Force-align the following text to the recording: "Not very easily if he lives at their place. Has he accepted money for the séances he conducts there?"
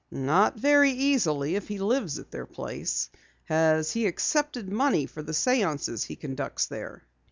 "Not 0.09 0.57
very 0.59 0.89
easily 0.89 1.53
if 1.55 1.67
he 1.67 1.77
lives 1.77 2.17
at 2.17 2.31
their 2.31 2.47
place. 2.47 3.11
Has 3.43 3.91
he 3.91 4.07
accepted 4.07 4.67
money 4.67 5.05
for 5.05 5.21
the 5.21 5.31
séances 5.31 6.03
he 6.03 6.15
conducts 6.15 6.65
there?" 6.65 7.03